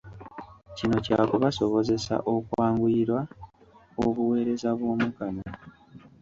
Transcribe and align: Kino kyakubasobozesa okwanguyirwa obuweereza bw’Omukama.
Kino 0.77 0.97
kyakubasobozesa 1.05 2.15
okwanguyirwa 2.33 3.21
obuweereza 4.05 4.69
bw’Omukama. 4.77 5.43